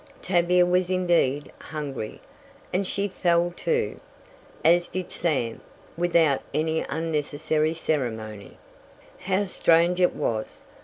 [0.19, 2.19] Tavia was indeed hungry,
[2.73, 3.99] and she "fell to,"
[4.65, 5.61] as did Sam,
[5.95, 8.57] without any unnecessary ceremony.
[9.19, 10.63] How strange it was!